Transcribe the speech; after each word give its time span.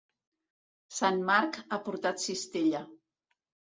Sant 1.01 1.23
Marc 1.29 1.61
ha 1.63 1.81
portat 1.87 2.29
cistella. 2.29 2.87